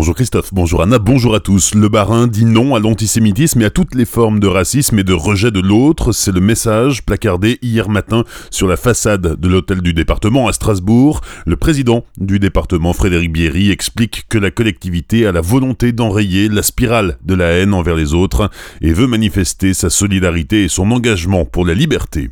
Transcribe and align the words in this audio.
Bonjour 0.00 0.14
Christophe, 0.14 0.54
bonjour 0.54 0.80
Anna, 0.80 0.98
bonjour 0.98 1.34
à 1.34 1.40
tous. 1.40 1.74
Le 1.74 1.90
Barin 1.90 2.26
dit 2.26 2.46
non 2.46 2.74
à 2.74 2.78
l'antisémitisme 2.78 3.60
et 3.60 3.66
à 3.66 3.70
toutes 3.70 3.94
les 3.94 4.06
formes 4.06 4.40
de 4.40 4.46
racisme 4.46 4.98
et 4.98 5.04
de 5.04 5.12
rejet 5.12 5.50
de 5.50 5.60
l'autre. 5.60 6.12
C'est 6.12 6.32
le 6.32 6.40
message 6.40 7.04
placardé 7.04 7.58
hier 7.60 7.90
matin 7.90 8.24
sur 8.50 8.66
la 8.66 8.78
façade 8.78 9.38
de 9.38 9.48
l'hôtel 9.48 9.82
du 9.82 9.92
département 9.92 10.48
à 10.48 10.54
Strasbourg. 10.54 11.20
Le 11.44 11.56
président 11.56 12.06
du 12.16 12.38
département, 12.38 12.94
Frédéric 12.94 13.30
Bierry, 13.30 13.70
explique 13.70 14.24
que 14.30 14.38
la 14.38 14.50
collectivité 14.50 15.26
a 15.26 15.32
la 15.32 15.42
volonté 15.42 15.92
d'enrayer 15.92 16.48
la 16.48 16.62
spirale 16.62 17.18
de 17.22 17.34
la 17.34 17.48
haine 17.48 17.74
envers 17.74 17.94
les 17.94 18.14
autres 18.14 18.48
et 18.80 18.94
veut 18.94 19.06
manifester 19.06 19.74
sa 19.74 19.90
solidarité 19.90 20.64
et 20.64 20.68
son 20.68 20.92
engagement 20.92 21.44
pour 21.44 21.66
la 21.66 21.74
liberté. 21.74 22.30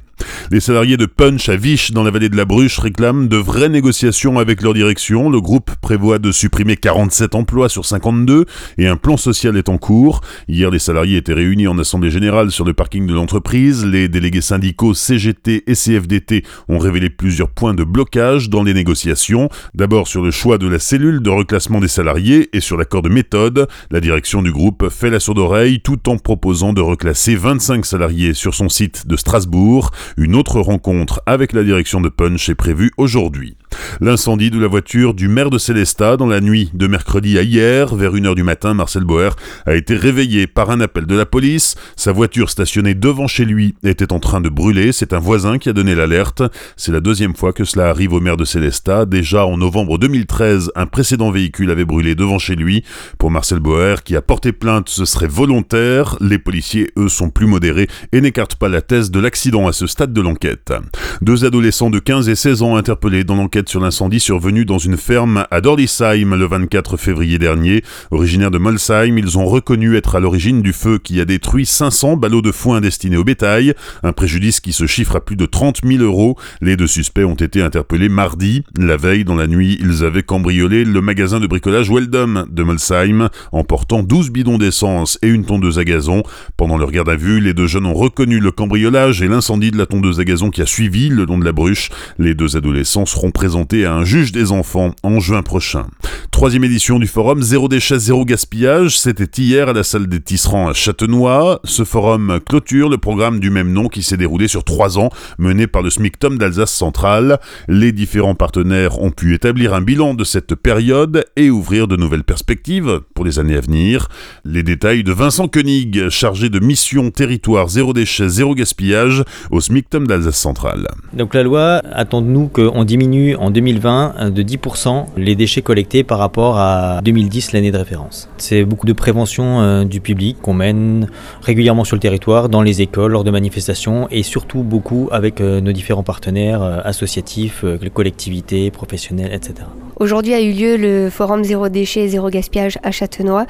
Les 0.51 0.61
salariés 0.61 0.97
de 0.97 1.05
Punch 1.05 1.51
à 1.51 1.57
Viche 1.57 1.93
dans 1.93 2.03
la 2.03 2.11
vallée 2.11 2.31
de 2.31 2.37
la 2.37 2.47
Bruche 2.47 2.79
réclament 2.79 3.29
de 3.29 3.37
vraies 3.37 3.69
négociations 3.69 4.39
avec 4.39 4.63
leur 4.63 4.73
direction. 4.73 5.29
Le 5.29 5.43
groupe 5.43 5.71
prévoit 5.83 6.19
de 6.19 6.33
supprimer 6.33 6.79
47 6.79 7.35
emplois 7.35 7.69
sur 7.69 7.85
52 7.85 8.47
et 8.79 8.87
un 8.87 8.97
plan 8.97 9.19
social 9.19 9.59
est 9.59 9.69
en 9.69 9.77
cours. 9.77 10.23
Hier, 10.49 10.71
les 10.71 10.79
salariés 10.79 11.19
étaient 11.19 11.35
réunis 11.35 11.67
en 11.67 11.79
assemblée 11.79 12.11
générale 12.11 12.51
sur 12.51 12.65
le 12.65 12.73
parking 12.73 13.07
de 13.07 13.13
l'entreprise. 13.13 13.85
Les 13.85 14.09
délégués 14.09 14.41
syndicaux 14.41 14.95
CGT 14.95 15.65
et 15.67 15.75
CFDT 15.75 16.45
ont 16.71 16.79
révélé 16.79 17.11
plusieurs 17.11 17.51
points 17.51 17.75
de 17.75 17.85
blocage 17.85 18.49
dans 18.49 18.63
les 18.63 18.73
négociations. 18.73 19.51
D'abord 19.75 20.09
sur 20.09 20.23
le 20.23 20.31
choix 20.31 20.57
de 20.57 20.67
la 20.67 20.79
cellule 20.79 21.21
de 21.21 21.29
reclassement 21.29 21.81
des 21.81 21.89
salariés 21.89 22.49
et 22.55 22.61
sur 22.61 22.79
l'accord 22.79 23.03
de 23.03 23.11
méthode. 23.11 23.69
La 23.91 24.01
direction 24.01 24.41
du 24.41 24.51
groupe 24.51 24.89
fait 24.89 25.11
la 25.11 25.21
sourde 25.21 25.41
oreille 25.41 25.83
tout 25.83 26.09
en 26.09 26.17
proposant 26.17 26.73
de 26.73 26.81
reclasser 26.81 27.37
25 27.37 27.85
salariés 27.85 28.33
sur 28.33 28.55
son 28.55 28.71
site 28.71 29.07
de 29.07 29.17
Strasbourg. 29.17 29.91
Autre 30.39 30.61
rencontre 30.61 31.21
avec 31.27 31.53
la 31.53 31.65
direction 31.65 32.01
de 32.01 32.09
Punch 32.09 32.49
est 32.49 32.55
prévue 32.55 32.93
aujourd'hui. 32.97 33.57
L'incendie 34.01 34.51
de 34.51 34.59
la 34.59 34.69
voiture 34.69 35.15
du 35.15 35.29
maire 35.29 35.51
de 35.51 35.59
Célestat 35.59 36.17
dans 36.17 36.27
la 36.27 36.41
nuit 36.41 36.71
de 36.75 36.87
mercredi 36.87 37.39
à 37.39 37.43
hier, 37.43 37.95
vers 37.95 38.15
1h 38.15 38.35
du 38.35 38.43
matin, 38.43 38.75
Marcel 38.75 39.05
Boer 39.05 39.31
a 39.67 39.75
été 39.75 39.97
réveillé 39.97 40.47
par 40.47 40.71
un 40.71 40.81
appel 40.81 41.07
de 41.07 41.17
la 41.17 41.27
police. 41.27 41.75
Sa 41.97 42.13
voiture 42.13 42.51
stationnée 42.51 42.95
devant 42.95 43.27
chez 43.27 43.45
lui 43.45 43.75
était 43.83 44.13
en 44.13 44.21
train 44.21 44.41
de 44.41 44.49
brûler. 44.49 44.93
C'est 44.93 45.13
un 45.13 45.19
voisin 45.19 45.59
qui 45.59 45.69
a 45.69 45.73
donné 45.73 45.95
l'alerte. 45.95 46.43
C'est 46.77 46.93
la 46.93 47.01
deuxième 47.01 47.35
fois 47.35 47.53
que 47.53 47.65
cela 47.65 47.89
arrive 47.89 48.13
au 48.13 48.21
maire 48.21 48.37
de 48.37 48.45
Célestat. 48.45 49.07
Déjà 49.07 49.45
en 49.47 49.57
novembre 49.57 49.99
2013, 49.99 50.71
un 50.77 50.87
précédent 50.87 51.31
véhicule 51.31 51.71
avait 51.71 51.85
brûlé 51.85 52.15
devant 52.15 52.39
chez 52.39 52.55
lui. 52.55 52.85
Pour 53.19 53.31
Marcel 53.31 53.59
Boer, 53.59 53.97
qui 54.05 54.15
a 54.15 54.23
porté 54.23 54.53
plainte, 54.53 54.89
ce 54.89 55.05
serait 55.05 55.27
volontaire. 55.27 56.17
Les 56.21 56.39
policiers, 56.39 56.91
eux, 56.97 57.09
sont 57.09 57.31
plus 57.31 57.47
modérés 57.47 57.89
et 58.13 58.21
n'écartent 58.21 58.57
pas 58.57 58.69
la 58.69 58.83
thèse 58.83 59.11
de 59.11 59.19
l'accident 59.19 59.67
à 59.67 59.73
ce 59.73 59.87
stade 59.87 60.13
de 60.13 60.21
l'enquête. 60.21 60.73
Deux 61.21 61.45
adolescents 61.45 61.91
de 61.91 61.99
15 61.99 62.29
et 62.29 62.37
16 62.37 62.63
ans 62.63 62.77
interpellés 62.77 63.25
dans 63.25 63.35
l'enquête 63.35 63.58
sur 63.67 63.81
l'incendie 63.81 64.21
survenu 64.21 64.67
dans 64.67 64.79
une 64.79 64.99
ferme 64.99 65.47
à 65.51 65.61
Dorlisheim 65.61 66.37
le 66.37 66.47
24 66.47 66.99
février 66.99 67.39
dernier. 67.39 67.83
Originaires 68.11 68.51
de 68.51 68.59
Molsheim, 68.59 69.17
ils 69.17 69.39
ont 69.39 69.47
reconnu 69.47 69.97
être 69.97 70.15
à 70.15 70.21
l'origine 70.21 70.61
du 70.61 70.73
feu 70.73 70.99
qui 70.99 71.19
a 71.21 71.25
détruit 71.25 71.65
500 71.65 72.19
ballots 72.19 72.43
de 72.43 72.53
foin 72.53 72.83
destinés 72.83 73.17
au 73.17 73.25
bétail, 73.25 73.73
un 74.03 74.13
préjudice 74.13 74.61
qui 74.61 74.73
se 74.73 74.87
chiffre 74.87 75.17
à 75.17 75.21
plus 75.21 75.35
de 75.35 75.47
30 75.47 75.79
000 75.83 76.03
euros. 76.03 76.37
Les 76.61 76.77
deux 76.77 76.87
suspects 76.87 77.25
ont 77.25 77.35
été 77.35 77.63
interpellés 77.63 78.11
mardi. 78.11 78.65
La 78.79 78.99
veille, 78.99 79.25
dans 79.25 79.35
la 79.35 79.47
nuit, 79.47 79.79
ils 79.81 80.05
avaient 80.05 80.23
cambriolé 80.23 80.85
le 80.85 81.01
magasin 81.01 81.41
de 81.41 81.47
bricolage 81.47 81.91
Weldom 81.91 82.47
de 82.51 82.63
Molsheim, 82.63 83.31
emportant 83.51 84.03
12 84.03 84.31
bidons 84.31 84.59
d'essence 84.59 85.19
et 85.23 85.29
une 85.29 85.47
tondeuse 85.47 85.79
à 85.79 85.85
gazon. 85.85 86.23
Pendant 86.59 86.77
leur 86.77 86.91
garde 86.91 87.09
à 87.09 87.17
vue, 87.17 87.41
les 87.41 87.55
deux 87.55 87.67
jeunes 87.67 87.87
ont 87.87 87.95
reconnu 87.95 88.41
le 88.41 88.53
cambriolage 88.53 89.23
et 89.23 89.29
l'incendie 89.29 89.71
de 89.71 89.79
la 89.79 89.87
tondeuse 89.87 90.21
à 90.21 90.25
gazon 90.25 90.51
qui 90.51 90.61
a 90.61 90.67
suivi 90.67 91.09
le 91.09 91.25
long 91.25 91.39
de 91.39 91.45
la 91.45 91.53
bruche. 91.53 91.89
Les 92.19 92.35
deux 92.35 92.57
adolescents 92.57 93.07
seront 93.07 93.31
présentés 93.49 93.87
à 93.87 93.95
un 93.95 94.05
juge 94.05 94.31
des 94.31 94.53
enfants 94.53 94.95
en 95.03 95.21
juin 95.21 95.41
prochain. 95.41 95.87
Troisième 96.31 96.65
édition 96.65 96.99
du 96.99 97.07
forum 97.07 97.43
Zéro 97.43 97.67
déchet, 97.67 97.99
zéro 97.99 98.27
gaspillage. 98.27 98.99
C'était 98.99 99.43
hier 99.43 99.71
à 99.71 99.73
la 99.73 99.83
salle 99.83 100.07
des 100.07 100.21
Tisserands 100.21 100.69
à 100.69 100.75
Châtenois. 100.75 101.59
Ce 101.65 101.83
forum 101.83 102.41
clôture 102.47 102.91
le 102.91 102.99
programme 102.99 103.41
du 103.41 103.49
même 103.49 103.73
nom 103.73 103.89
qui 103.89 104.03
s'est 104.03 104.19
déroulé 104.19 104.47
sur 104.47 104.65
trois 104.65 104.99
ans, 104.99 105.09
mené 105.39 105.67
par 105.67 105.81
le 105.81 105.89
SMICTOM 105.89 106.37
d'Alsace 106.37 106.71
centrale. 106.71 107.41
Les 107.69 107.91
différents 107.91 108.35
partenaires 108.35 109.01
ont 109.01 109.11
pu 109.11 109.35
établir 109.35 109.73
un 109.73 109.81
bilan 109.81 110.13
de 110.13 110.25
cette 110.25 110.55
période 110.55 111.25
et 111.35 111.49
ouvrir 111.49 111.89
de 111.89 111.97
nouvelles 111.97 112.25
perspectives 112.25 113.01
pour 113.15 113.25
les 113.25 113.39
années 113.39 113.57
à 113.57 113.61
venir. 113.61 114.09
Les 114.45 114.63
détails 114.63 115.05
de 115.05 115.13
Vincent 115.13 115.49
Koenig, 115.49 116.11
chargé 116.11 116.51
de 116.51 116.61
mission 116.61 117.11
territoire 117.11 117.69
zéro 117.69 117.95
déchet, 117.95 118.29
zéro 118.29 118.55
gaspillage 118.55 119.25
au 119.51 119.63
SMICTOM 119.63 120.07
d'Alsace 120.07 120.39
centrale. 120.39 120.87
Donc 121.15 121.35
la 121.35 121.43
loi 121.43 121.81
attend 121.91 122.21
de 122.21 122.29
nous 122.29 122.49
qu'on 122.49 122.85
diminue 122.85 123.35
en 123.39 123.51
2020 123.51 124.31
de 124.31 124.43
10% 124.43 125.07
les 125.17 125.35
déchets 125.35 125.63
collectés 125.63 126.05
par 126.05 126.19
rapport 126.19 126.59
à 126.59 127.01
2010, 127.03 127.53
l'année 127.53 127.71
de 127.71 127.79
référence. 127.79 128.29
C'est 128.39 128.65
beaucoup 128.65 128.87
de 128.87 128.93
prévention 128.93 129.61
euh, 129.61 129.85
du 129.85 130.01
public 130.01 130.37
qu'on 130.43 130.55
mène 130.55 131.09
régulièrement 131.43 131.85
sur 131.85 131.97
le 131.97 132.01
territoire, 132.01 132.49
dans 132.49 132.63
les 132.63 132.83
écoles, 132.83 133.13
lors 133.13 133.25
de 133.25 133.31
manifestations 133.31 134.09
et 134.11 134.23
surtout 134.23 134.63
beaucoup 134.63 135.09
avec 135.13 135.41
euh, 135.41 135.61
nos 135.61 135.73
différents 135.73 136.03
partenaires 136.03 136.63
euh, 136.63 136.81
associatifs, 136.85 137.65
collectivités, 137.95 138.71
professionnels, 138.71 139.33
etc. 139.33 139.55
Aujourd'hui 139.97 140.35
a 140.35 140.41
eu 140.41 140.53
lieu 140.53 140.77
le 140.77 141.11
forum 141.11 141.43
Zéro 141.45 141.69
déchet, 141.69 142.09
zéro 142.09 142.31
gaspillage 142.31 142.79
à 142.83 142.91
Châtenois. 142.91 143.47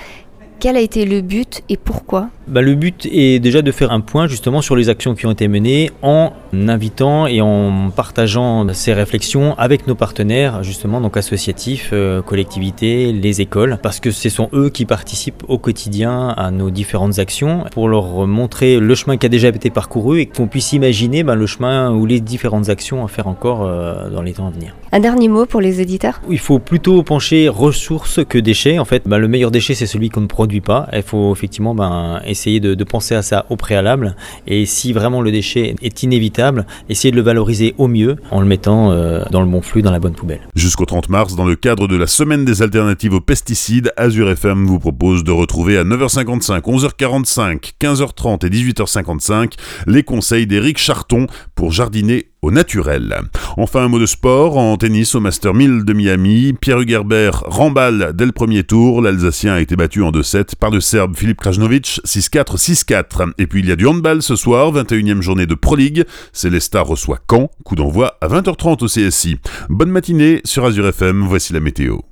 Quel 0.61 0.77
a 0.77 0.81
été 0.81 1.05
le 1.05 1.21
but 1.21 1.63
et 1.69 1.77
pourquoi? 1.77 2.29
Bah, 2.49 2.61
Le 2.61 2.75
but 2.75 3.07
est 3.11 3.39
déjà 3.39 3.63
de 3.63 3.73
faire 3.73 3.93
un 3.93 4.01
point 4.01 4.27
justement 4.27 4.63
sur 4.63 4.77
les 4.77 4.89
actions 4.89 5.15
qui 5.15 5.27
ont 5.27 5.33
été 5.33 5.49
menées 5.49 5.91
en 6.03 6.33
invitant 6.53 7.27
et 7.27 7.41
en 7.41 7.91
partageant 7.91 8.67
ces 8.73 8.93
réflexions 8.93 9.55
avec 9.59 9.87
nos 9.87 9.95
partenaires 9.95 10.63
justement 10.63 11.01
donc 11.01 11.17
associatifs, 11.17 11.91
euh, 11.93 12.23
collectivités, 12.23 13.13
les 13.13 13.41
écoles 13.41 13.79
parce 13.83 14.01
que 14.01 14.11
ce 14.11 14.29
sont 14.29 14.49
eux 14.53 14.71
qui 14.71 14.85
participent 14.85 15.43
au 15.49 15.59
quotidien 15.59 16.29
à 16.31 16.51
nos 16.51 16.71
différentes 16.71 17.19
actions 17.19 17.65
pour 17.73 17.89
leur 17.89 18.27
montrer 18.27 18.79
le 18.79 18.95
chemin 18.95 19.17
qui 19.17 19.27
a 19.27 19.29
déjà 19.29 19.49
été 19.49 19.71
parcouru 19.71 20.21
et 20.21 20.27
qu'on 20.27 20.47
puisse 20.47 20.73
imaginer 20.73 21.23
bah, 21.23 21.35
le 21.35 21.47
chemin 21.47 21.91
ou 21.91 22.07
les 22.07 22.21
différentes 22.21 22.69
actions 22.69 23.05
à 23.05 23.09
faire 23.09 23.29
encore 23.29 23.63
euh, 23.65 24.11
dans 24.11 24.23
les 24.23 24.33
temps 24.33 24.47
à 24.47 24.51
venir. 24.51 24.75
Un 24.93 25.01
dernier 25.01 25.29
mot 25.29 25.45
pour 25.45 25.61
les 25.61 25.81
auditeurs? 25.81 26.21
Il 26.31 26.39
faut 26.39 26.59
plutôt 26.59 27.03
pencher 27.03 27.49
ressources 27.49 28.25
que 28.25 28.39
déchets. 28.39 28.79
En 28.79 28.85
fait, 28.85 29.03
bah, 29.07 29.19
le 29.19 29.29
meilleur 29.29 29.51
déchet 29.51 29.75
c'est 29.75 29.87
celui 29.87 30.09
qu'on 30.09 30.23
ne 30.23 30.27
produit 30.27 30.61
pas. 30.61 30.89
Il 30.93 31.03
faut 31.03 31.33
effectivement 31.33 31.75
ben, 31.75 32.21
essayer 32.39 32.61
de, 32.61 32.85
penser 32.85 33.15
à 33.15 33.23
ça 33.23 33.45
au 33.51 33.57
préalable. 33.57 34.17
Et 34.47 34.65
si 34.65 34.93
vraiment 34.93 35.21
le 35.21 35.31
déchet 35.31 35.75
est 35.83 36.03
inévitable, 36.03 36.67
essayer 36.89 37.11
de 37.11 37.17
le 37.17 37.23
valoriser 37.23 37.75
au 37.77 37.89
mieux 37.89 38.17
en 38.31 38.41
le 38.41 38.47
mettant 38.47 38.93
euh, 38.93 39.23
dans 39.31 39.43
le 39.43 39.47
bon 39.47 39.61
flux, 39.61 39.83
dans 39.83 39.91
la 39.91 39.99
bonne 39.99 40.15
poubelle. 40.15 40.41
Jusqu'au 40.55 40.87
30 40.87 41.09
mars, 41.09 41.37
dans 41.37 41.45
le 41.45 41.57
cadre 41.57 41.89
de 41.89 41.97
la 41.97 42.07
semaine 42.07 42.45
des 42.45 42.63
alternatives 42.63 43.13
aux 43.13 43.21
pesticides, 43.21 43.93
Azure 43.97 44.31
FM 44.31 44.67
vous 44.67 44.79
propose 44.79 45.25
de 45.25 45.33
retrouver 45.33 45.77
à 45.77 45.85
9h55, 45.85 46.61
11h45, 46.63 47.73
15h30 47.81 48.47
et 48.47 48.51
18h55 48.51 49.53
les 49.87 50.03
conseils 50.03 50.47
d'Éric 50.47 50.79
Charton 50.79 51.27
pour 51.59 51.73
jardiner 51.73 52.29
au 52.41 52.53
naturel. 52.53 53.21
Enfin, 53.57 53.81
un 53.81 53.89
mot 53.89 53.99
de 53.99 54.07
sport. 54.07 54.57
En 54.59 54.77
tennis 54.77 55.17
au 55.17 55.21
Master 55.21 55.55
1000 55.55 55.85
de 55.85 55.93
Miami, 55.93 56.53
Pierre 56.53 56.79
Hugerbert 56.79 57.43
remballe 57.47 58.13
dès 58.15 58.27
le 58.27 58.31
premier 58.31 58.63
tour. 58.63 59.03
L'Alsacien 59.03 59.55
a 59.55 59.61
été 59.61 59.75
battu 59.75 60.05
en 60.05 60.13
2-7 60.13 60.55
par 60.55 60.71
le 60.71 60.81
Serbe 60.81 61.17
Filip 61.17 61.41
Krajnovic, 61.41 62.01
6-4, 62.07 62.57
6-4. 62.57 63.33
Et 63.39 63.49
puis 63.49 63.59
il 63.59 63.69
y 63.69 63.73
a 63.73 63.77
du 63.77 63.89
handball 63.89 64.23
ce 64.23 64.37
soir, 64.37 64.73
21e 64.73 65.21
journée 65.21 65.47
de 65.47 65.57
Pro 65.57 65.75
League. 65.75 66.05
Célesta 66.33 66.81
reçoit 66.81 67.19
Caen, 67.29 67.51
coup 67.65 67.75
d'envoi 67.75 68.19
à 68.21 68.29
20h30 68.29 68.85
au 68.85 68.87
CSI. 68.87 69.39
Bonne 69.69 69.91
matinée 69.91 70.41
sur 70.45 70.65
Azure 70.65 70.87
FM, 70.87 71.25
voici 71.25 71.53
la 71.53 71.59
météo. 71.59 72.08